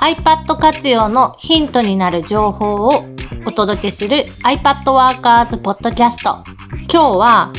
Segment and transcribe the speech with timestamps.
[0.00, 3.04] iPad 活用のヒントになる情報を
[3.44, 6.44] お届けする iPad Workers Podcast。
[6.90, 7.52] 今日は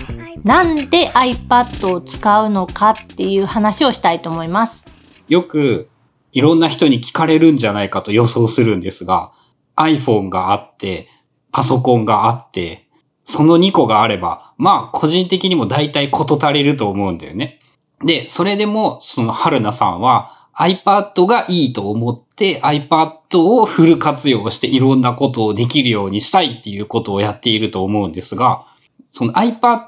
[0.46, 4.86] なんで iPad を使うのかっていう話をしたいと思います。
[5.28, 5.90] よく
[6.32, 9.34] いろんな人に聞かれるんじゃないかと予想するんですが、
[9.76, 11.08] iPhone があって、
[11.52, 12.88] パソコンがあって、
[13.26, 17.60] その2個があれば、まあ個人的にも大体事足りると思うんだよね。
[18.06, 28.66] で、それでも、その春菜さんは iPad がいいと思って iPad をフル活用していろんなことをできるようにしたいっていうことをやっていると思うんですが、
[29.10, 29.88] その iPad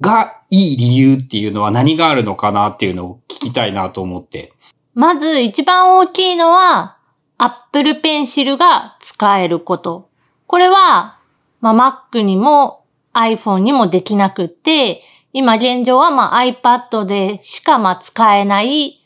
[0.00, 4.52] がいい理由っていうのは何があるのかなっていうのを聞きたいなと思って。
[4.94, 6.98] まず一番大きいのは
[7.38, 10.10] Apple Pencil が使えること。
[10.46, 11.18] これは、
[11.62, 15.02] まあ、Mac にも iPhone にもできなくって、
[15.32, 19.01] 今現状はまあ iPad でしかまあ使えない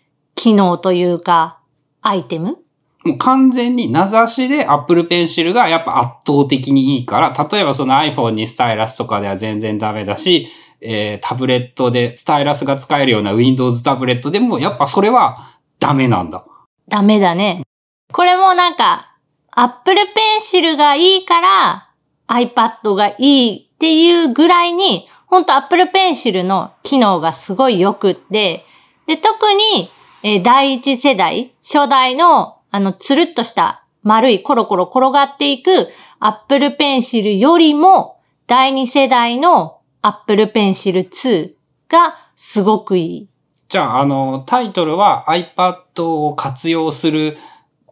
[0.46, 1.58] 機能というか、
[2.02, 2.58] アイテム？
[3.04, 10.46] もう完全に名指しで Apple Pencil がやっぱ圧倒的にいいから、例えばその iPhone にスタイラスとかでは全然ダメだし、
[10.80, 15.38] えー、タブレットでスタイラスが使えるような Windows タブレットでもやっぱそれは
[15.80, 16.44] ダメなんだ。
[16.86, 17.64] ダメだね。
[18.12, 19.16] これもなんか、
[19.50, 21.90] Apple Pencil がいいから
[22.28, 28.64] iPad がいいっていうぐらいに、ほんと Apple Pencil の機能がすごい良くって、
[29.08, 29.90] で、特に
[30.28, 38.18] えー、第一世代、初代の、あの、つるっとした丸いコロコロ転がっていくアップルペンシルよりも、
[38.48, 41.54] 第二世代のアップルペンシル2
[41.88, 43.28] がすごくいい。
[43.68, 47.38] じゃあ、あの、タイトルは iPad を活用する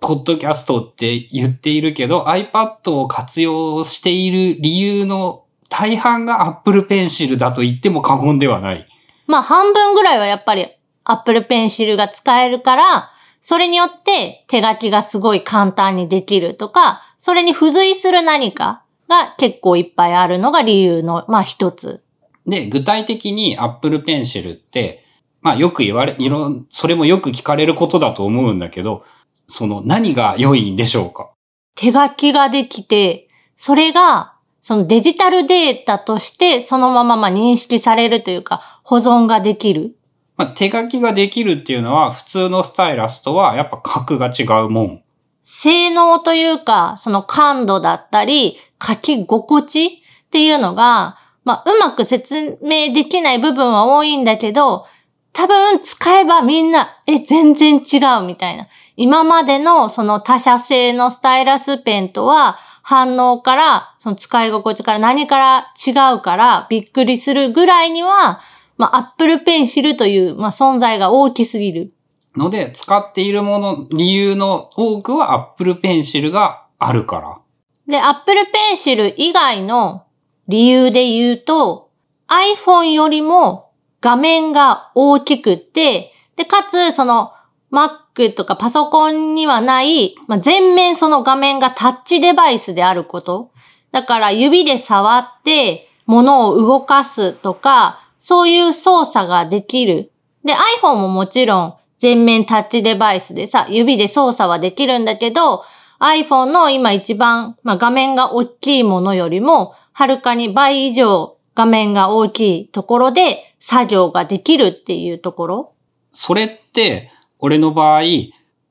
[0.00, 8.88] ポッドキャストって言っているけど、iPad を活用している理由の大半が Apple Pencil だと言っても過言ではない。
[9.28, 10.66] まあ半分ぐらいはやっぱり
[11.04, 13.10] Apple Pencil が使えるから、
[13.40, 22.02] それによって手書きがすごい簡単にできるとか、それに付随する何かが結構いっぱいあるのが理由の、まあ一つ。
[22.46, 25.04] で、具体的に Apple Pencil って、
[25.42, 29.04] まあよく言われ、いろ、それもよく聞かれることだと思うんだけど、
[29.46, 31.30] その何が良いんでしょうか？
[31.74, 39.94] 手書きができて、それがそのデジタルデータとしてそのままま認識されるというか保存ができる。
[40.36, 45.02] まあ、手書きができるっていうのは普通のスタイラスとはやっぱ格が違うもん。
[45.44, 49.90] 性能というか、その感度だったり、書き心地っ
[50.30, 54.86] ていうのが、まあ、うまく説明できない部分は多いんだけど、
[55.34, 58.68] 多分使えばみんな、え、全然違うみたいな。
[58.96, 68.40] 今までのその他社製のスタイラスペンとは反応から、その使い心地から何から違うからびっくりするぐらいには、
[68.76, 71.92] まあ、Apple Pencil という、まあ、存在が大きすぎる。
[72.36, 77.38] ので、使っているもの、理由の多くは Apple Pencil があるから。
[77.86, 78.40] で、Apple
[78.72, 80.04] Pencil 以外の
[80.48, 81.90] 理由で言うと、
[82.28, 83.70] iPhone よりも
[84.00, 87.32] 画面が大きくって、で、かつ、その
[87.70, 93.50] Mac とかパソコンにはない、まあ、全面その画面がタッチデバイスであること。
[93.92, 100.10] だから指で触って物を動かすとか、そういう操作ができる。
[100.46, 105.62] で、iPhone ももちろん全面タッチデバイスでさ、指で操作はできるんだけど、
[106.00, 115.72] iPhone の今一番、まあ、画面が大きいものよりも、はるかに倍以上画面が大きいところで作業ができるっていうところ
[116.10, 118.00] それって、俺の場合、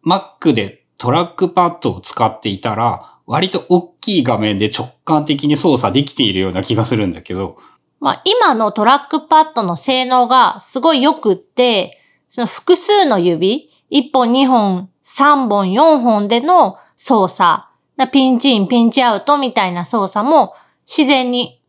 [0.03, 7.58] Mac でトラックパッドを使っていたら、割と大きい画面で直感的に操作できているような気がするんだけど、
[8.03, 17.63] まあ、今のトラックパッドの性能がすごい良くって、その複数の指、1本、2本、3本、4本での操作、
[18.12, 20.53] ピンチイン、ピンチアウトみたいな操作も
[20.86, 21.62] 自然に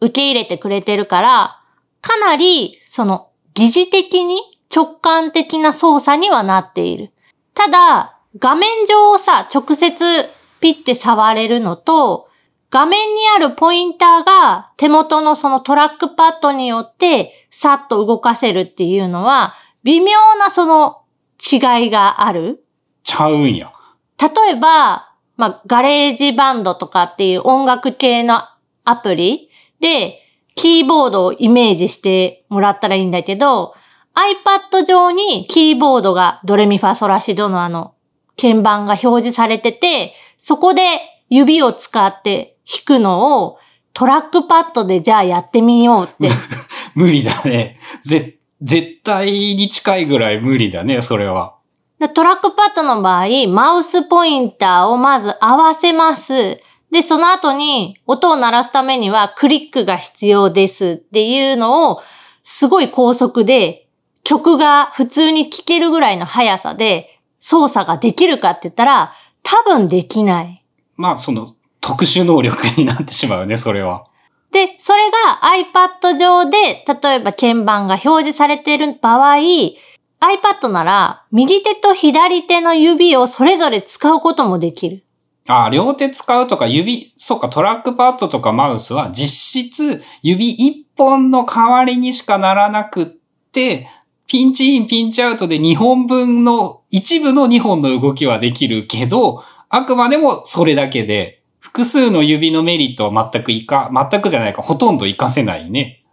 [0.00, 1.60] 受け入れてくれてるから、
[2.00, 4.40] かなり、その、疑似的に
[4.74, 7.12] 直感的な操作にはなっている。
[7.52, 10.30] ただ、画面上をさ、直接
[10.60, 12.30] ピッて触れるのと、
[12.74, 19.54] 画面にあるポインターが手元のそのトラックパッドによってさっと動かせるっていうのは
[19.84, 21.04] 微妙なその
[21.40, 22.64] 違いがある？
[23.04, 23.72] ちゃうんや。
[24.20, 28.42] 例えば、まあ、 GarageBand とかっていう音楽系の
[28.82, 30.18] アプリで
[30.56, 33.74] キーボードをイメージしてもらったらいいんだけど、
[34.14, 37.94] iPad 上にキーボードがドレミファソラシドのあの
[38.36, 40.98] 鍵盤が表示されてて、そこで
[41.30, 43.58] 指を使って弾くのを
[43.92, 46.28] トラックパッドでじゃあやってみようって。
[46.94, 47.78] 無理だね。
[48.04, 51.54] ぜ、絶対に近いぐらい無理だね、それは。
[51.98, 56.60] でトラックパッドの場合、マウスポインターをまず合わせます。
[56.90, 62.02] で、その後に音を鳴らすためにはクリックが必要ですっていうのを
[62.42, 63.88] すごい高速で
[64.22, 69.12] 曲が普通に聴けるぐらいの速さで操作ができるかって言ったら
[69.42, 70.64] 多分できない。
[70.96, 71.54] まあ、その、
[71.84, 74.06] 特殊能力になってしまうね、それは。
[74.52, 85.04] で、それが iPad 上で、例えば鍵盤が表示されている場合、iPad なら右手と左手の指をそれぞれ使うこともできる。
[85.46, 93.06] ああ、両手使うとか指、そうか、トラックパッドとかマウスは実質指一本の代わりにしかならなくっ
[93.52, 93.90] て、
[94.26, 101.42] ピンチイン、ピンチアウトで2本分の、一部の2本の動きはできるけど、あくまでもそれだけで、
[101.74, 106.04] 複数の指のメリットは全くいか、全くじゃないか、ほとんど活かせないね。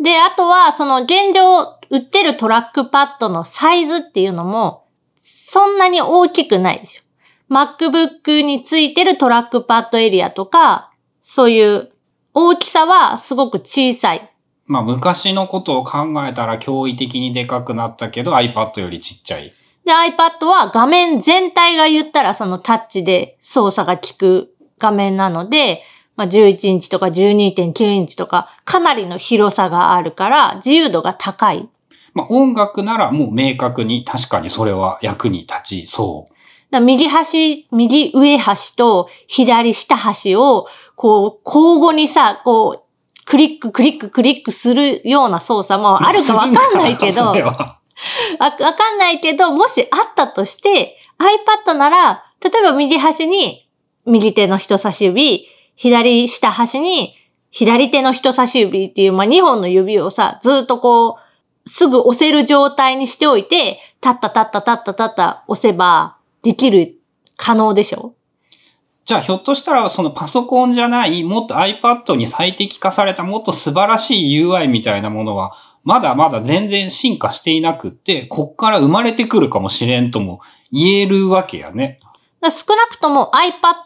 [0.00, 1.60] で、あとは、その現状
[1.90, 4.84] 売ってるトラックパッドのサイズっていうのも、
[5.16, 7.02] そんなに大きくないでしょ。
[7.54, 10.90] MacBook についてるトラックパッドエリアとか、
[11.22, 11.92] そういう
[12.34, 14.34] 大きさはすごく小さい。
[14.66, 19.54] まあ昔のことを考えたら驚異的にでかくなったけど iPad よりちっちゃい。
[19.84, 25.82] で、iPad は画面全体が言ったらそのタッチで操作が効く画面なので、
[26.16, 31.68] まあ、11インチとか12.9インチとかかなりの広さがあるから自由度が高い。
[32.14, 36.36] まあ音楽ならもう明確に確かにそれは役に立ちそう。
[36.80, 53.65] 右端、右上端と左下端を、こう、交互にさ、こう、クリック、クリック、クリックするような操作もあるかわかんないけど、わかんないけど、もしあったとして、iPad なら、例えば右端に
[54.06, 57.14] 右手の人差し指、左下端に
[57.50, 66.94] 左手の人差し指っていう、まあ、2本の指をさ、ずっとこう、すぐ押せる状態にしておいて、タッタタッタタッタタッタ押せばできる、
[67.36, 68.14] 可能でしょ？
[69.04, 75.52] じゃあひょっとしたらそのパソコンじゃない、もっと iPad に最適化されたもっと素晴らしい UI みたいなものは、
[75.84, 80.40] まだまだ全然進化していなくって、こっから生まれてくるかもしれんとも
[80.72, 82.00] 言えるわけやね。
[82.50, 83.30] 少なくとも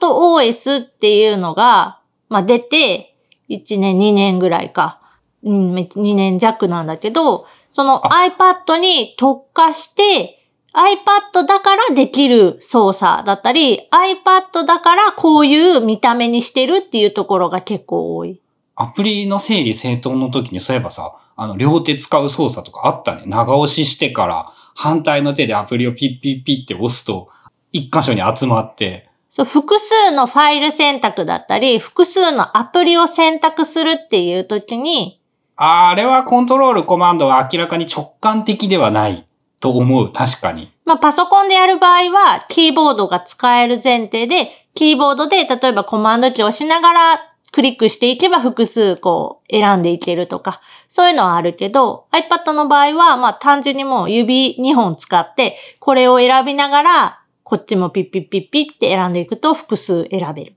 [0.00, 3.16] iPadOS っていうのが、まあ、出て、
[3.48, 5.00] 1年、2年ぐらいか。
[5.42, 10.40] うん、2年弱なんだけど、その iPad に特化して、
[10.72, 18.40] iPad だからできる操作だったり、iPad だからこういう見た目にしてるっていうところが結構多い。
[18.76, 23.22] アプリの整理整頓の時にそういえばさ、あの、両手使う操作とかあったね。
[23.26, 27.28] 長押ししてから、反対の手でアプリをピッピッピッって押すと、
[27.72, 35.20] 一箇所に集まって、そう、複数のファイル選択だったり、複数のアプリを選択するっていう時に、
[35.56, 39.26] あれはコントロールコマンドは明らかに直感的ではない
[39.60, 40.10] と思う。
[40.10, 40.72] 確かに。
[40.84, 57.19] まあ、パソコンでやる場合は、キーボードが使える前提で、キーボードで、例えばコマンドキーを押しながらクリックしていけば複数こう選んでいけるとか、そういうのはあるけど、iPad の場合は、まあ単純にもう指2本使って、これを選びながら、
[57.50, 60.54] こっちもピッピッピッピッって選んでいくと複数選べる。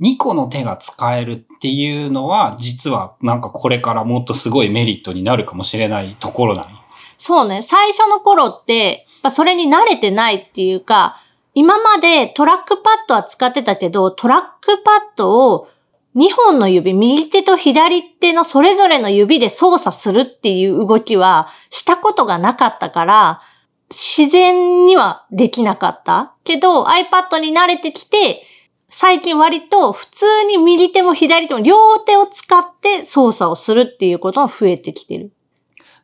[0.00, 6.78] 2個の手が使えるっていうのは、実はなんかこれからもっとすごいメリットになるかもしれないところなんよ
[7.16, 7.62] そうね。
[7.62, 11.22] 最初の頃って、やっぱそれに慣れてないっていうか、
[11.54, 15.68] 今までトラックパッドは使ってたけど、トラックパッドを
[16.16, 23.42] 2本の指、右手と左手のそれぞれの指で操作するっていう動きはしたことがなかったから、
[23.92, 26.34] 自然にはできなかった。
[26.44, 28.42] けど iPad に慣れてきて、
[28.88, 35.32] 最近割と普通に右手も左手も両手を使って操作をするっていうことも増えてきてる。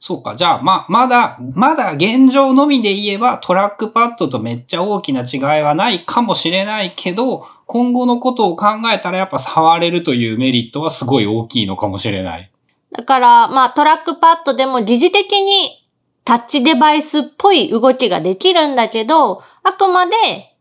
[0.00, 0.36] そうか。
[0.36, 12.50] じゃあ、ま、まだ、まだ現状のみで言えばトラックパッドとめっちゃ大きな違いはないかもしれないけど、今後のことを考えたらやっぱ触れるというメリットはすごい大きいのかもしれない。
[12.92, 15.87] だから、まあトラックパッドでも疑似的に
[16.28, 20.14] タッチデバイスっぽい動きができるんだけど、あくまで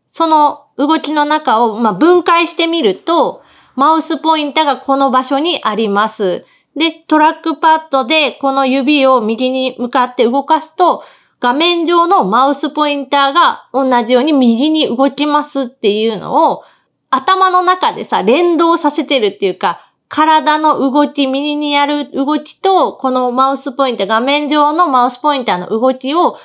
[0.08, 3.42] その動きの中を、まあ、分解してみると、
[3.76, 6.46] マウスポインターがこの場所にあります。
[6.74, 11.04] で、トラックパッドでこの指を右に向かって動かすと、
[11.38, 16.64] 画面上のマウスポインターが同じように右に動きますっていうのを
[17.10, 26.38] 頭の中でさ、連動させてるっていうか、体の動き、右にやる動きと、このマウスポインター、画面上のマウスポインターの動きを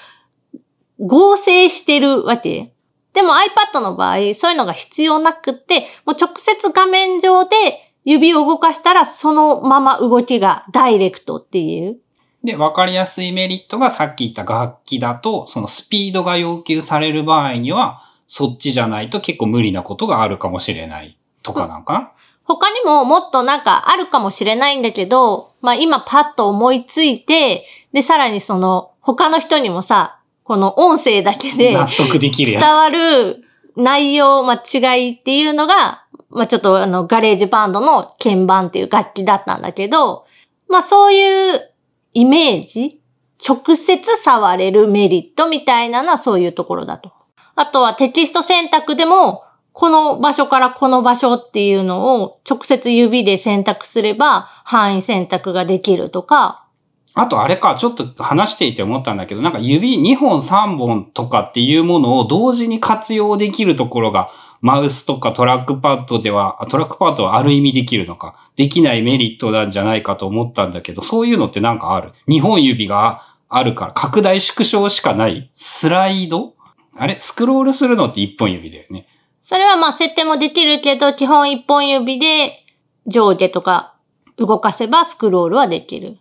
[0.99, 2.73] 合成してるわけ。
[3.13, 7.55] でも iPad の場合、そういうのが必要なくって、もう直接画面上で
[8.03, 11.97] 指を動かしたら、そのまま動きがダイレクトっていう。
[12.43, 22.11] で、わかりやすいメリットがさっき言った楽器だと、そのスピードが要求される場合には、そっちじゃないと結構無理なことがあるかもしれないとかなんかな、
[22.45, 32.59] 他にももっとなんかあるかもしれないんだけど、まあ今パッと思いついて、で、さらにその他の人にもさ、この音声だけで納得できる。
[32.59, 33.45] 伝わる
[33.75, 40.25] 内容、まあ違いっていうのが、まあちょっとあの GarageBand の鍵盤っていう楽器だったんだけど、
[40.67, 41.69] まあそういう
[42.13, 42.99] イメージ
[43.45, 47.11] 直接触れるメリットみたいなのはそういうところだと。
[47.55, 49.43] あとはテキスト選択でも、
[49.73, 56.65] この場所からこの場所っていうのを直接指で選択すれば範囲選択ができるとか。
[57.15, 64.29] あとあれか、ちょっと話していて思ったんだけど、なんか指2本3本とかっていうものを同時に活用できるところが、
[64.61, 76.53] マウスとかトラックパッドでは、トラックパッドはある意味できるのか、できないメリットなんじゃないかと思ったんだけど、そういうのってなんかある ?2 本指があるから、拡大縮小しかないスライド？
[76.95, 77.19] あれ？
[77.19, 79.07] スクロールするのって1本指だよね。
[79.43, 82.63] それはまあ設定もできるけど、基本1本指で
[83.07, 83.93] 上下とか
[84.37, 86.17] 動かせばスクロールはできる。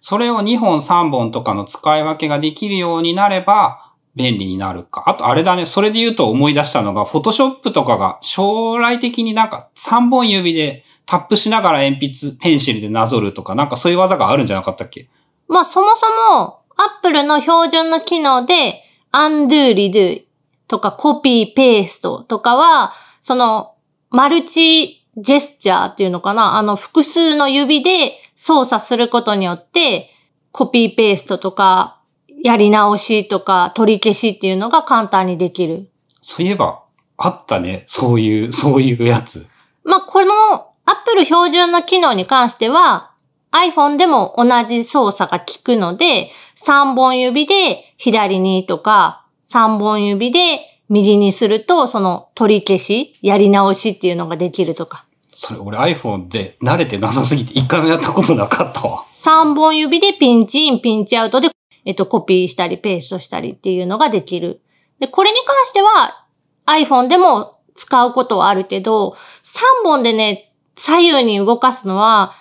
[0.00, 5.04] それを2本3本とかの使い分けができるようになれば便利になるか。
[5.06, 15.08] あとあれだね、それで言うと思い出したのが、フォトショップとかが将来的になんか3本指でタップしながら鉛筆、ペンシルでなぞるとか、なんかそういう技があるんじゃなかったっけ？
[15.48, 20.25] まあそもそも Apple の標準の機能で undo, redo
[20.68, 23.74] とかコピー、ペーストとかは、その
[24.10, 26.56] マルチジェスチャーっていうのかな？
[26.56, 30.10] あの複数の指で操作することによって、
[30.52, 32.00] コピーペーストとか、
[32.42, 35.90] やり直しとか、取り消しっていうのが簡単にできる。
[36.20, 36.82] そういえば、
[37.16, 37.84] あったね。
[37.86, 39.48] そういう、 そういうやつ。
[39.84, 43.10] まあ、この Apple 標準の機能に関しては、
[43.52, 55.06] iPhone でも同じ操作が効くので、3本指で左にとか、3本指で右にすると、その取り消し、やり直しっていうのができるとか。
[55.32, 59.04] それ俺 iPhone で慣れてなさすぎて一回もやったことなかったわ。
[59.12, 61.50] 3本指でピンチイン、ピンチアウトで、
[61.84, 64.62] えっと、コピーしたり、ペーストしたりっていうのができる。
[64.98, 66.26] で、これに関しては
[66.66, 72.34] iPhone でも使うことはあるけど、3本でね、左右に動かすのは、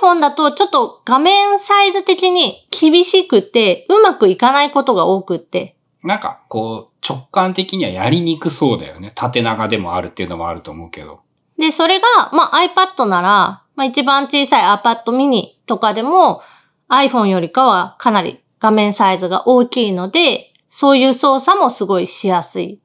[0.00, 5.75] iPhone だとちょっと画面サイズ的に厳しくて、うまくいかないことが多くって。
[6.06, 9.12] なんか、こう、直感的にはやりにくそうだよね。
[9.14, 11.20] 縦長でもあるっていうのもあると思うけど。
[11.58, 16.42] で、それが、まあ、iPad なら、まあ、一番小さい iPad mini とかでも
[16.88, 22.80] iPhone よりかはかなり画面サイズが大きいので、そういう操作もすごいしやすい。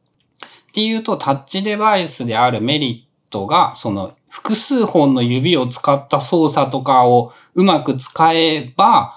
[0.70, 9.14] っていうと、タッチデバイスであるメリットが、その、複数本の指を使った操作とかをうまく使えば、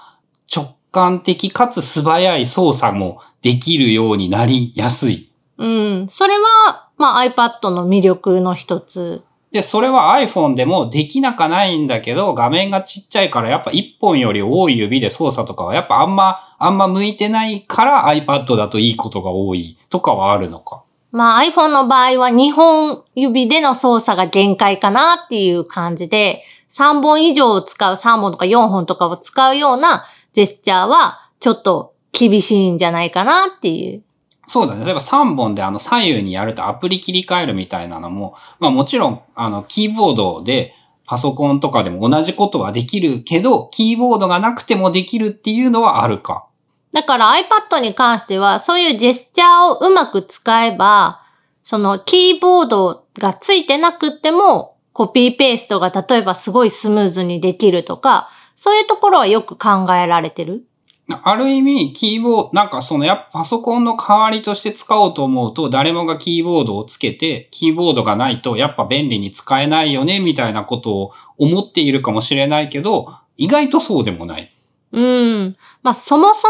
[0.53, 5.29] 直感的かつ素早い操作もできるようになりやすい。
[5.57, 6.07] うん。
[6.09, 9.21] それは、まあ iPad の魅力の一つ。
[9.51, 20.83] で、それは iPhone でもできなかないんだけど、画面がちっちゃいからやっぱ1本より多い指で操作とかはやっぱあんま、あんま向いてないから iPad だといいことが多いとかはあるのか。
[21.11, 34.03] まあ iPhone の場合は2本指での操作が限界かなっていう感じで、3本以上を使う3本とか4本とかを使うようなジェスチャーはちょっと厳しいんじゃないかなっていう。
[34.47, 34.83] そうだね。
[34.83, 40.75] 例えば3本であの左右にやるとアプリ切り替えるみたいなのも、まあもちろんあのキーボードで
[41.07, 46.47] パソコンとかでも同じことはできるけど、キーボードがなくてもできるっていうのはあるか。
[46.91, 51.21] だから iPad に関しては、そういうジェスチャーをうまく使えば、
[51.63, 60.65] そのキーボードがついてなくっても、コピーペーストが例えばすごいスムーズにできるとか、そういうところはよく考えられてる？
[61.07, 74.51] ある意味、キーボード、なんかそのやっぱパソコンの代わりとして使おうと思うと、誰もがキーボードをつけて、キーボードがないとやっぱ便利に使えないよね、みたいなことを思っているかもしれないけど、意外とそうでもない。
[74.93, 75.57] うん。
[75.83, 76.47] まあ、そもそ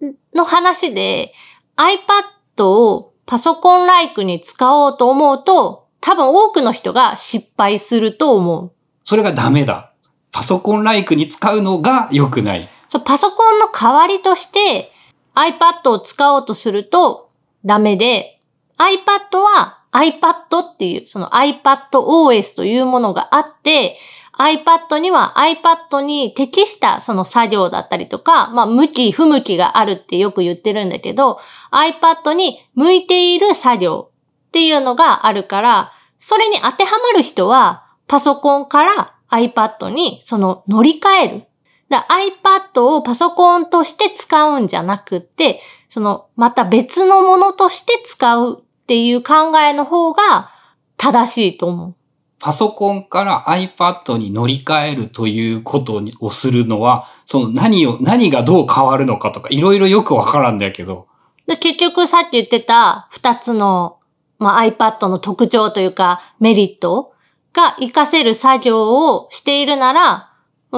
[0.00, 1.32] もの話で
[1.76, 8.72] iPad をパソコンライクに使おうと思うと、多分多くの人が失敗すると思う。
[9.04, 9.91] それがダメだ。
[10.32, 12.68] パソコンライクに使うのが良くない。
[12.88, 14.90] そう、パソコンの代わりとして
[15.34, 17.30] iPad を使おうとすると
[17.64, 18.40] ダメで、
[18.78, 23.98] iPad は iPad っていう、その iPadOS というものがあって、
[24.38, 31.38] iPad には iPad に適したその作業だったりとか、まあ向き不向きがあるってよく言ってるんだけど、
[31.70, 34.10] iPad に向いている作業
[34.48, 41.44] っていうのがあるから、それに当てはまる人はパソコンから iPad にその乗り換える。
[41.88, 50.50] だ iPad をパソコンとして使うんじゃなくて、その、また別のものとして使うっていう考えの方が
[50.96, 51.94] 正しいと思う。
[52.38, 61.06] パソコンから iPad に乗り換えるということをするのは、その何を、何がどう変わるのかとか、いろいろよくわからんだけど。
[61.46, 63.98] で結局さっき言ってた二つの、
[64.38, 67.11] まあ、iPad の特徴というかメリット
[67.52, 70.28] が活かせる作業をしているなら、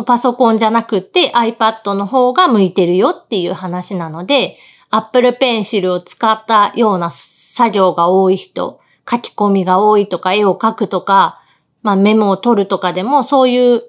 [0.06, 4.58] パソコンじゃなくて iPad の方が向いてるよっていう話なので、
[4.90, 11.40] Apple Pencil を使ったような作業が多い人、書き込みが多いとか絵を描くとか、
[11.82, 13.82] まあメモを取るとかでもそういう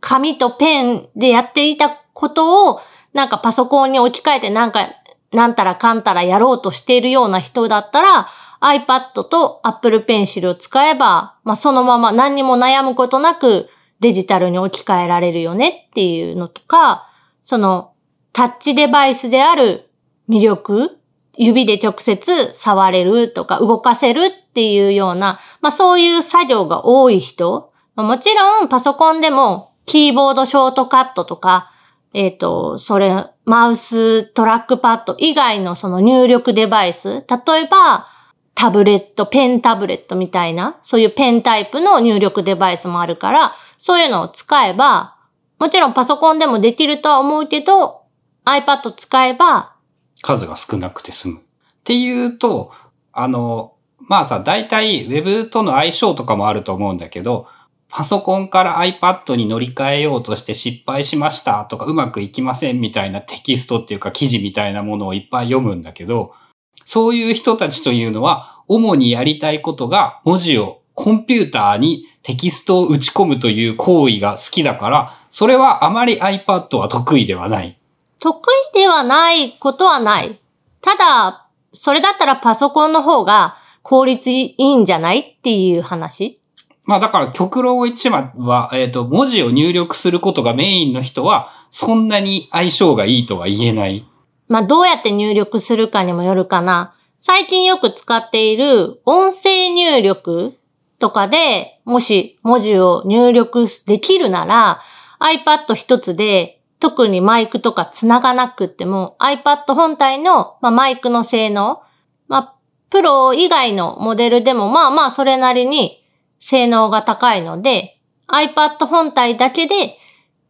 [0.00, 2.80] 紙とペンでやっていたことを
[3.12, 4.88] なんかパソコンに置き換えてなんか
[5.32, 8.28] なんたらかんたらやろうとしているような人だったら
[8.62, 13.68] iPad と Apple Pencil を使えば、まあそのまま何にも悩むことなく
[14.00, 17.08] デジタルに置き換えられるよねっていうのとか、
[17.42, 17.92] その
[18.32, 19.90] タッチデバイスである
[20.28, 20.98] 魅力、
[21.34, 31.70] 指で直接触れるとか動かせるっていうような、まあそういう作業が多い人ま、もちろんパソコンでもキーボードショートカットとか、
[32.14, 38.06] えっ、ー、と、それ、マウストラックパッド以外のその入力デバイス、例えば、
[38.54, 45.16] タブレット、ペンタブレットみたいな、そういうペンタイプの入力デバイスもあるから、そういうのを使えば、
[45.58, 48.02] もちろんパソコンでもできるとは思うけど、
[48.44, 49.74] iPad 使えば、
[50.22, 51.38] 数が少なくて済む。
[51.38, 51.40] っ
[51.84, 52.72] ていうと、
[53.12, 57.46] あの、まあさ、大体 Web との相性とかもあると思うんだけど、
[57.88, 66.34] パソコンから iPad に乗り換えようとして失敗しましたとかうまくいきませんみたいなテキストっていうか記事みたいなものをいっぱい読むんだけど、
[66.84, 77.78] そういう人たちというのは、主にやりたいことが文字をコンピューターにテキストを打ち込むという行為が好きだから、それはあまり iPad は得意ではない。
[78.20, 78.38] 得
[78.74, 80.40] 意ではないことはない。
[80.80, 86.38] ただ、それだったらパソコンの方が効率いいんじゃないっていう話？
[86.84, 94.06] まあだから極論一番は、えっ、ー、と、文字を入力することがメインの人は、そんなに相性がいいとは言えない。
[94.52, 96.94] まあどうやって入力するかにもよるかな。
[97.20, 100.58] 最近よく使っている音声入力
[100.98, 104.82] とかで、もし文字を入力できるなら、
[105.20, 111.80] iPad 一つで特にマイクとか繋がなくっても iPad 本体の、まあ、マイクの性能、
[112.28, 112.56] まあ、
[112.90, 116.04] プロ以外のモデルでもまあまあそれなりに
[116.40, 119.96] 性能が高いので iPad 本体だけで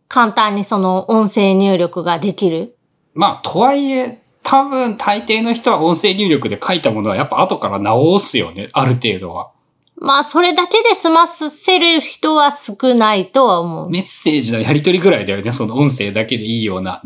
[0.09, 2.77] 簡単にその音声入力ができる。
[3.15, 9.51] まあ、とはいえ、多分大抵の人は音声入力で書いたものはやっぱ後から直すよね、ある程度は。
[9.97, 13.91] まあ、それだけで済ませる人は少ないとは思う。
[13.91, 15.53] メッセージのやり取りぐらいだよね。
[15.53, 17.03] その音声だけでいいような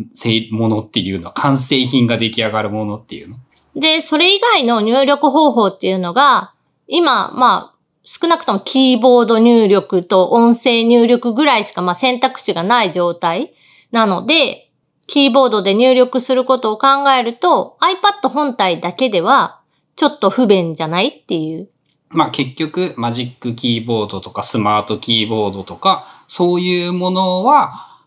[0.51, 3.37] ものっていうのは、完成品が出来上がるものっていうの。
[3.75, 6.55] で、それ以外の入力方法っていうのが、
[6.87, 13.53] 今、まあ、少なくともキーボード入力と音声入力ぐらいしか、まあ、選択肢がない状態
[13.91, 14.66] なので、
[15.07, 19.61] キーボードで入力することを考えると、iPad 本体だけでは、
[19.97, 21.69] ちょっと不便じゃないっていう
[22.09, 28.01] まあ結局、マジックキーボードとかスマートキーボードとか、そういうものは、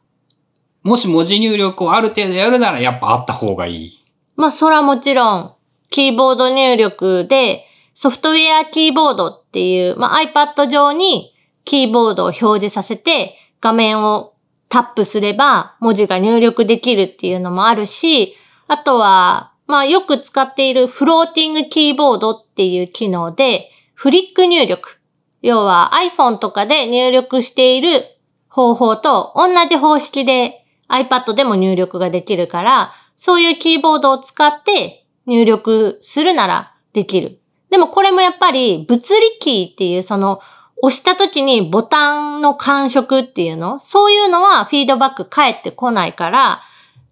[0.84, 4.06] もし文字入力をある程度やるならやっぱあった方がいい。
[4.36, 5.54] まあそれはもちろん、
[5.90, 11.36] キーボード入力で、ソフトウェアキーボードっていう、まあ iPad 上に
[11.66, 14.34] キーボードを表示させて、画面を
[14.70, 18.36] タップすれば文字が入力できるっていうのもあるし、
[18.68, 24.98] あとは、まあよく使っているフローティングキーボードっていう機能で、フリック入力。
[25.42, 28.06] 要は iPhone とかで入力している
[28.48, 37.40] 方法と同じ方式で iPad でも入力ができるから、そういうキーボードを使って入力するならできる。
[37.70, 40.42] でもこれもやっぱり物理キーっていうその
[40.82, 43.80] 押した時にボタンの感触っていうの？
[43.80, 46.62] そういうのはフィードバック返ってこないから、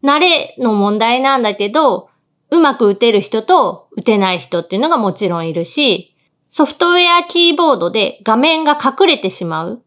[0.03, 2.09] 慣れの問題なんだけど、
[2.49, 6.15] うまく打てる人と打てない人っていうのがもちろんいるし、
[6.49, 9.81] ソフトウェアキーボードで画面が隠れてしまう。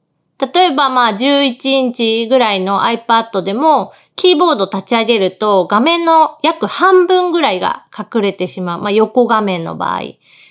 [0.54, 8.80] 例えばまあ11インチぐらいの iPad でもキーボード立ち上げると画面の約半分ぐらいが隠れてしまう。
[8.82, 10.02] まあ横画面の場合。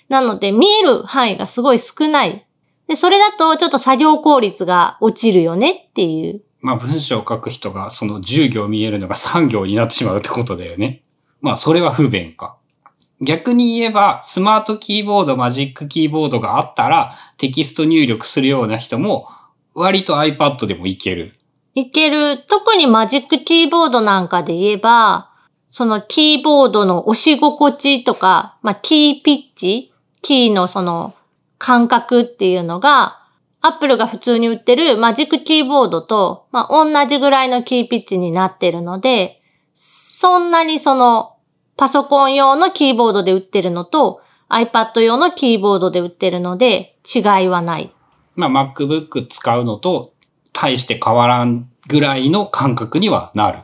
[0.07, 2.47] なので見える範囲がすごい少ない。
[2.89, 6.41] で、それだとちょっと作業効率が落ちるよねっていう。
[6.59, 11.03] まあ文章を書く人がその10行見えるのが3行になってしまうってことだよね。
[11.39, 12.57] まあそれは不便か。
[13.21, 19.27] 逆に言えば、 Smart Keyboard、Magic Keyboard があったら、テキスト入力するような人も、
[19.75, 21.35] 割と iPad でもいける。
[21.75, 22.39] いける。
[22.47, 25.31] 特に Magic Keyboard なんかで言えば、
[25.67, 31.13] そのキーボードの押し心地とか、まあ、キーピッチ、キーのその
[31.59, 33.19] 感覚っていうのが、
[33.61, 39.41] Apple が普通に売ってる Magic Keyboard と、まあ、同じぐらいのキーピッチになってるので、
[39.75, 41.35] そんなにその、
[41.77, 47.93] パソコン用のキーボードで売ってるのと、iPad 用のキーボードで売ってるので、違いはない。
[48.35, 50.13] まあ、MacBook 使うのと、
[50.53, 53.59] 大して変わらんぐらいの感覚にはなる。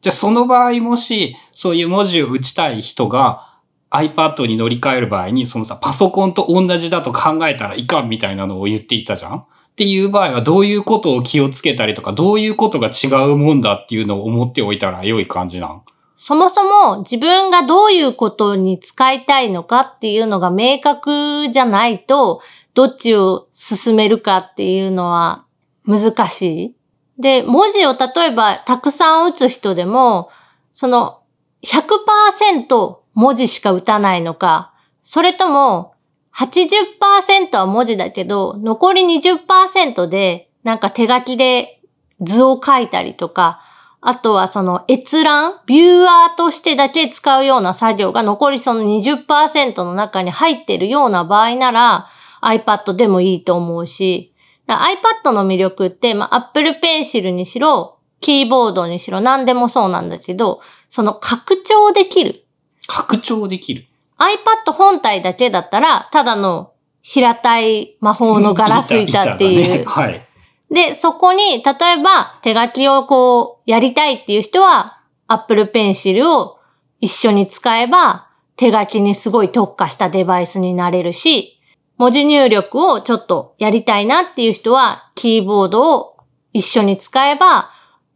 [0.00, 3.49] じゃあ、その場合もし、そういう文字を打ちたい人が
[3.90, 15.82] iPad に乗り換える場合に、そのさ、パソコンと同じだと考えたらいかんみたいなのを言っていたじゃんっていう場合はどういうことを気をつけたりとか、どういうことが違うもんだっていうのを思っておいたら良い感じなん？
[16.14, 22.42] そもそも自分がどういうことに使いたいのかっていうのが明確じゃないと、
[22.74, 25.46] どっちを進めるかっていうのは
[25.86, 26.76] 難しい。
[27.18, 30.30] で、文字を例えばたくさん打つ人でも、
[30.72, 31.19] その
[31.62, 35.94] 100%文字しか打たないのか、それとも
[36.34, 41.80] 80%は文字だけど、残り20%でなんか手書きで
[42.20, 43.60] 図を書いたりとか、
[44.02, 52.06] あとはその閲覧、ビューアーとしてだけ使うような作業が残りその20%の中に入っているような場合なら
[52.42, 54.34] iPad でもいいと思うし、
[54.66, 62.44] iPad の魅力って、まあ、Apple Pencil にしろ、キーボードにしろ何でもそうなんだけど、その拡張できる。
[62.86, 63.86] 拡張できる
[64.18, 69.78] ?iPad 本体だけだったら、ただの平たい魔法のガラス板っていう。
[69.78, 70.26] ね、はい。
[70.70, 76.58] で、そこに、例えば手書きをこう、やりたいっていう人は、Apple Pencil を
[77.00, 81.60] 一緒に使えば、手書きにすごい特化したデバイスになれるし、
[81.96, 86.16] 文字入力をちょっとやりたいなっていう人は、キーボードを
[86.52, 87.70] 一緒に使えば、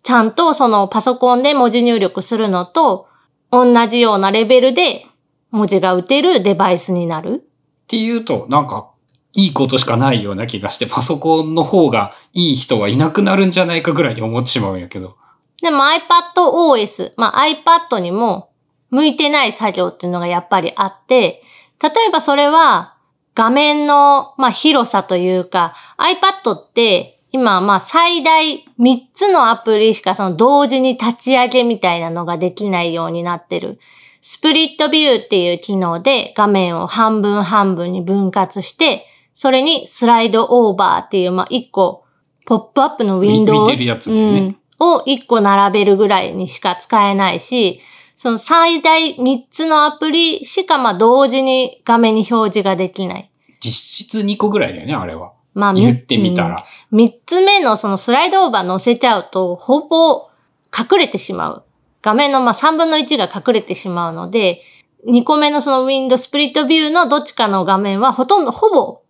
[0.05, 3.09] ちゃんとそのパソコンで文字入力するのと、
[3.51, 5.07] 同じようなレベルで
[5.51, 7.43] 文字が打てるデバイスになる
[7.85, 8.91] っていうと、なんか、
[9.37, 15.17] いいことしかないような気がして、パソコンの方がいい人はいなくなるんじゃないかぐらいに思ってしまうんやけど。
[15.61, 18.51] でも iPadOS、まあ iPad にも
[18.91, 21.43] 向いてない作業っていうのがやっぱりあって、
[21.83, 22.97] 例えばそれは
[23.35, 33.81] 画面の、まあ、広さというか、iPad って今、まあ、最大3つのアプリしかその同時に立ち上げみたいなのができないようになってる。
[34.23, 42.05] スプリットビューっていう機能で画面を半分半分に分割して、それにスライドオーバーっていう、まあ、1個、
[42.47, 47.81] ポップアップのウィンドウ、ね、うん、を1個並べるぐらいにしか使えないし、
[48.17, 53.31] その最大3つのアプリしかまあ同時に画面に表示ができない。
[53.59, 55.33] 実質2個ぐらいだよね、あれは。
[55.55, 56.65] まあ、言ってみたら。
[56.95, 60.29] うん、3つ目のそのスライドオーバー乗せちゃうと、ほぼ
[60.77, 61.65] 隠れてしまう。
[62.03, 64.63] 画面のまあ3分の1が隠れてしまうので、
[65.07, 69.01] 2個目のそのウィンドスプリットビューのどっちかの画面はほとんど、ほぼ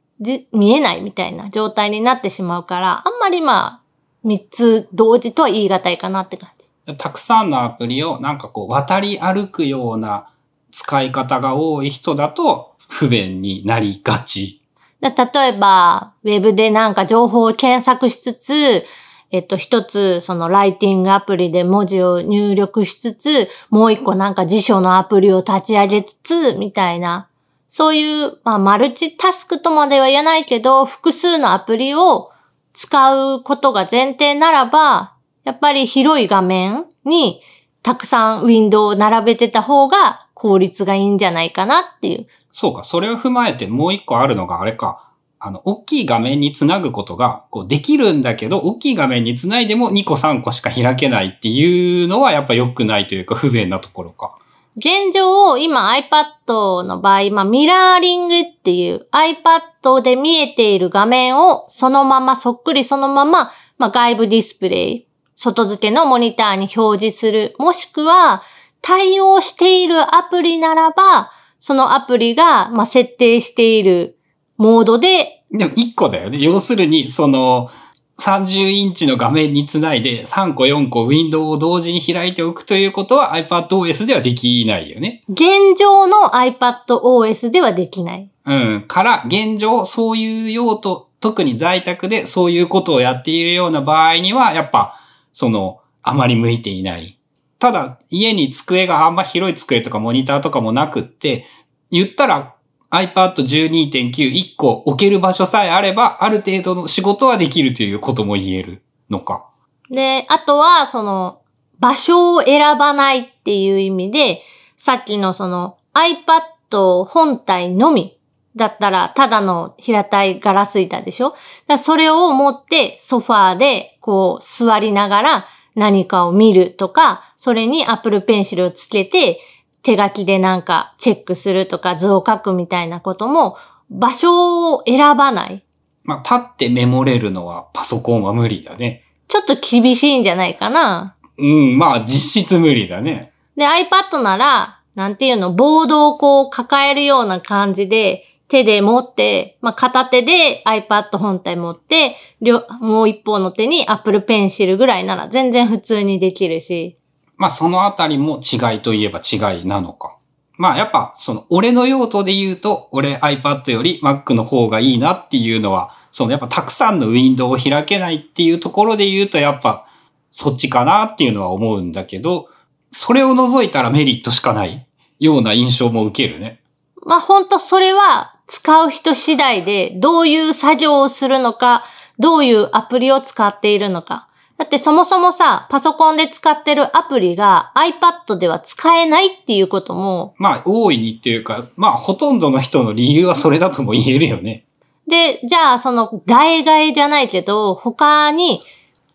[0.53, 3.81] 見えないみたいな状態になってしまうから、あんまりまあ、
[4.27, 6.97] 3つ同時とは言い難いかなって感じ。
[6.97, 10.29] たくさんのアプリをなんかこう渡り歩くような
[10.70, 14.63] 使い方が多い人だと不便になりがち。
[15.10, 18.84] 例えば、ウェブでなんか情報を検索しつつ、
[19.30, 27.28] えっと、一つ、そのライティングアプリで文字を入力しつつ、もう一個なんか辞書のアプリを立ち上げつつ、みたいな。
[27.68, 32.30] そういう、まあ、マルチタスクとまでは言えないけど、複数のアプリを
[32.72, 37.42] 使うことが前提ならば、やっぱり広い画面に
[37.82, 42.26] たくさんウィンドウを並べてた方が効率がいいんじゃないかなっていう。
[42.54, 45.10] そうか、それを踏まえてもう一個あるのがあれか。
[45.40, 54.36] あの、大きい画面につなぐことが、こう、できるんだけど、大きい画面につないでも2個3個しか開けないっていうのはやっぱ良くないというか不便なところか。
[54.76, 67.56] 現状、今 iPad の場合、まあ、ミラーリングっていう iPad で見えている画面をそのまま、そっくりそのまま、まあ、外部ディスプレイ、外付けのモニターに表示する。
[67.58, 68.44] もしくは、
[68.80, 71.32] 対応しているアプリならば、
[71.66, 74.18] そのアプリが、まあ、設定している
[74.59, 75.44] モードで。
[75.50, 76.37] でも1個だよね。
[76.37, 77.70] 要するに、その、
[78.18, 85.24] 30インチの画面につないで3個4個ウィンドウを同時に開いておくということは iPadOS ではできないよね。
[85.31, 88.31] 現状の iPadOS ではできない。
[88.44, 88.85] うん。
[88.87, 95.00] から、現状、そういう用途、特に在宅でそういうことをやっているような場合には、やっぱ、
[95.33, 97.18] その、あまり向いていない。
[97.64, 101.46] ただ、家に机があんま広い机とかモニターとかもなくって、
[101.90, 102.57] 言ったら
[102.90, 109.48] iPad 12.9 1個置ける場所さえあれば、ある程度の仕事はできるということも言えるのか。
[109.90, 111.40] で、あとは、その、
[111.81, 114.42] 場所を選ばないっていう意味で、
[114.77, 118.18] さっきのその iPad 本体のみ
[118.57, 121.35] だったら、ただの平たいガラス板でしょ？
[121.66, 129.40] だそれを持ってソファーでこう座りながら何かを見るとか、それに Apple Pencil をつけて
[129.82, 133.56] 手書きでなんかチェックするとか図を書くみたいなことも
[133.90, 135.64] 場所を選ばない。
[136.04, 139.04] まあ、立ってメモれるのはパソコンは無理だね。
[139.28, 141.16] ちょっと厳しいんじゃないかな。
[141.38, 143.32] うん、まあ実質無理だね。
[143.56, 156.98] で、iPad なら、なんていうの、ボードをこう抱えるような感じで、手で持って、まあ、片手で iPad 本体持って、両もう一方の手に Apple Pencil ぐらいなら全然普通にできるし。
[157.37, 160.16] まあそのあたりも違いといえば違いなのか。
[160.57, 169.87] まあやっぱその俺の用途で言うと、俺 iPad より Mac の方がいいなっていうのは、そのやっぱたくさんのウィンドウを開けないっていうところで言うとやっぱ
[170.30, 172.48] そっちかなっていうのは思うんだけど、
[172.92, 174.87] それを除いたらメリットしかない
[175.18, 176.61] ような印象も受けるね。
[177.04, 181.84] まあ、ほんとそれは使う人次第で、どういう作業をするのか、
[182.18, 184.28] どういうアプリを使っているのか。
[184.56, 194.64] だってそもそもさ、パソコンで使ってるアプリが iPad では使えないっていうことも、まあ大いにっていうか、まあほとんどの人の理由はそれだとも言えるよね。
[195.08, 198.62] で、じゃあその代替えじゃないけど、他に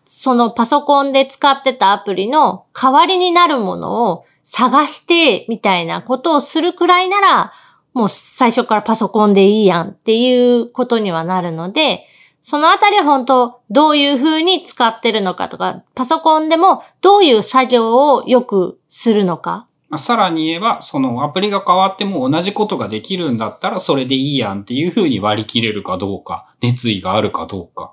[0.04, 7.52] そのパソコンで使ってたアプリの代わりになるものを探してみたいなことをするくらいなら、
[7.92, 12.06] もう最初からパソコンでいいやんっていうことにはなるので、
[12.42, 19.66] そのあたりは本当どういう風に使ってるのかとか、パソコンでもどういう作業をよくするのか。
[19.88, 27.92] まあ、さらに言えば、そのアプリが変わっても同じことができるんだったらそれでいいやんっていう風に割り切れるかどうか、熱意があるかどうか。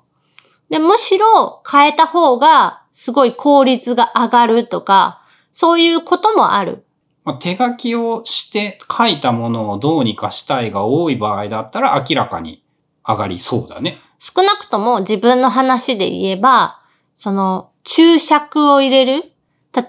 [0.69, 6.85] で、むしろ変えた方がすごい効率が上がるとか、そういうこともある。
[7.27, 12.63] まあ、手書きをして書いたものをどうにかしたいが多い場合だったら明らかに
[13.05, 13.97] 上がりそうだね。
[14.17, 16.81] 少なくとも自分の話で言えば、
[17.15, 19.33] その注釈を入れる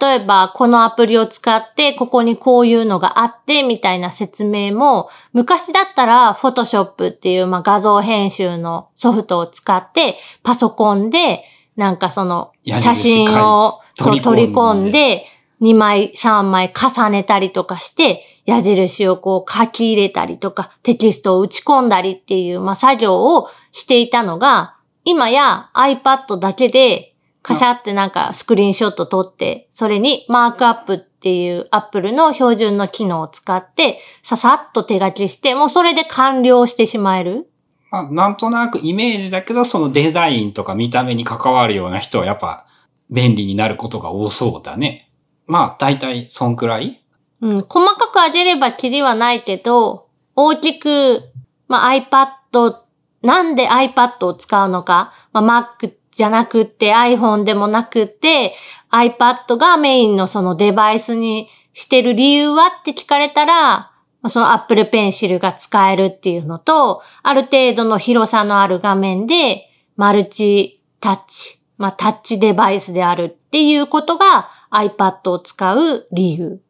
[0.01, 11.45] 例えば、このアプリを使って、ここにこういうのがあって、みたいな説明も、昔だったら、フォトショップっていう、まあ、画像編集のソフトを使って、パソコンで、
[11.77, 15.25] なんかその、写真をそ取り込んで、
[15.61, 37.51] 2枚、3枚重ねたりとかして、矢印をこう書き入れたりとか、テキストを打ち込んだりっていう、まあ、作業をしていたのが、今や iPad だけで、カシャってなんかスクリーンショット撮って、それにマークアップっていう Apple の標準の機能を使って、ささっと手書きして、もうそれで完了してしまえる。
[37.91, 42.67] まあ、なんとなくイメージだけど、そのデザインとか見た目に関わるような人はやっぱ
[43.11, 45.08] 便利になることが多そうだね。
[45.49, 47.03] まあ、大体そんくらい？
[47.41, 51.23] うん、細かくあげればキリはないけど、大きく、
[51.67, 52.77] まあ、iPad、
[53.23, 58.55] なんで iPad を使うのか、まあ、Mac じゃなくって iPhone でもなくって、
[58.91, 63.93] iPad がメインのそのデバイスにしてる理由はって聞かれたら、
[64.27, 76.61] その Apple Pencil が使えるっていうのと、ある程度の広さのある画面で、マルチタッチ、まあ、タッチデバイスであるっていうことが iPad を使う理由。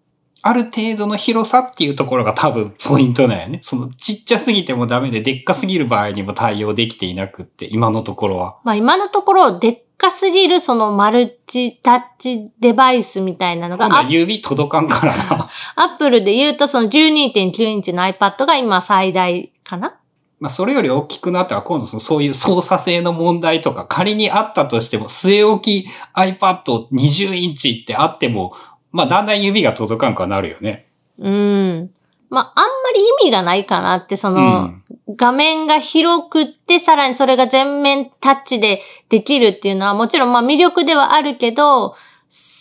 [0.40, 3.58] ある程度の広さっていうところが多分ポイントだよね。
[3.62, 8.58] そのちっちゃすぎてもダメで、でっかすぎる場合にも対応できていなくって、今のところは。
[8.62, 15.50] まあ今のところ、でっかすぎるそのマルチタッチデバイスみたいなのが、今指届かんからな。
[15.74, 19.98] アップルで言うとその12.9インチの iPad が今最大かな？
[20.40, 28.54] まあ、それより大きくなったら今度そのそういう操作性の問題とか仮にあったとしても据え置き iPad20 インチってあっても、
[28.92, 30.86] まあだんだん指が届かんくはなるよね。
[31.18, 31.90] うん。
[32.30, 34.84] まああんまり意味がないかなって、そうの、ん。
[35.16, 41.96] 画面が広くって、さらにそれが全面タッチでできるっていうのはもちろんまあ魅力ではあるけど、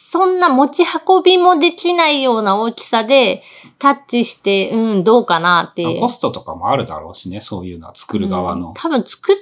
[0.10, 3.44] そんな持ち運びもできないような大きさで
[3.78, 6.00] タッチして、うん、どうかなっていう。
[6.00, 8.70] コストとかもあるだろうしね、そういうのは作る側の。
[8.70, 9.36] うん多分作っ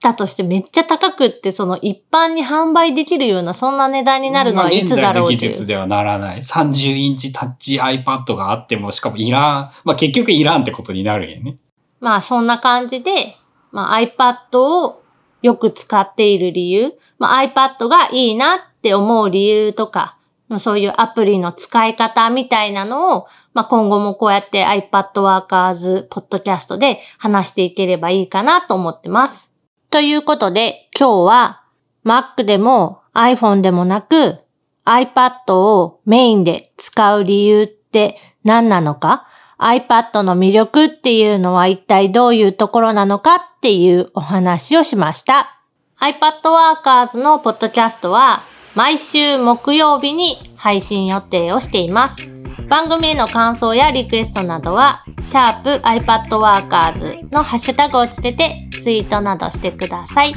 [0.00, 6.40] たとしてめっちゃ高くって、その一般に販売できるようなそんな値段になるのはいつだろうまあってい技術ではならない。
[6.40, 9.42] 30インチタッチ iPad があっても、しかもいらん。
[9.84, 11.58] まあ結局いらんってことになるんやね。
[12.00, 13.36] まあそんな感じで、
[13.70, 15.04] まあ iPad を
[15.42, 20.16] よく使っている理由、まあ iPad がいいなっって思う理由とか、
[20.58, 29.50] そういうアプリの使い方みたいなのを、まあ今後もこうやって iPad Workers ポッドキャストで話していければいいかなと思ってます。
[29.90, 31.62] ということで今日は
[32.04, 34.38] Mac でも iPhone でもなく
[34.84, 39.26] iPad をメインで使う理由って何なのか
[39.58, 45.60] iPad の魅力っていうのは一体どういうところなのかっていうお話をしました。
[46.00, 48.42] iPad Workers のポッドキャストは
[48.78, 52.30] 毎週木曜日に配信予定をしています。
[52.68, 60.32] 番組への感想やリクエストなどは、シャープ iPad Workers のハッシュタグをつけてツイートなどしてください。